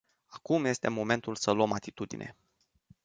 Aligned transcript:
Acum 0.25 0.65
este 0.65 0.87
momentul 0.89 1.35
să 1.35 1.51
luăm 1.51 1.71
atitudine. 1.71 2.35